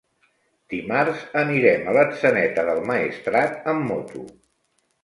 Dimarts 0.73 1.21
anirem 1.43 1.85
a 1.91 1.93
Atzeneta 2.07 2.65
del 2.71 2.83
Maestrat 2.91 3.73
amb 3.77 3.89
moto. 3.93 4.27